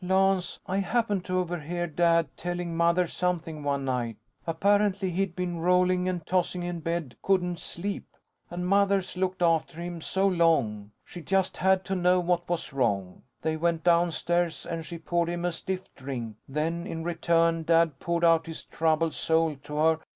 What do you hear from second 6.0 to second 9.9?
and tossing in bed, couldn't sleep. And Mother's looked after